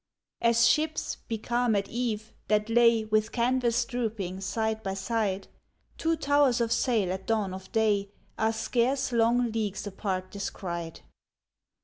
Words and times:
As 0.41 0.67
ships, 0.67 1.17
becalmed 1.27 1.75
at 1.77 1.87
eve, 1.87 2.33
that 2.47 2.71
lay 2.71 3.05
With 3.05 3.31
canvas 3.31 3.85
drooping, 3.85 4.41
side 4.41 4.81
by 4.81 4.95
side, 4.95 5.47
Two 5.99 6.15
towers 6.15 6.59
of 6.59 6.71
sail 6.71 7.11
at 7.13 7.27
dawn 7.27 7.53
of 7.53 7.71
day 7.71 8.09
Are 8.35 8.51
scarce 8.51 9.11
long 9.11 9.51
leagues 9.51 9.85
apart 9.85 10.31
descried. 10.31 11.01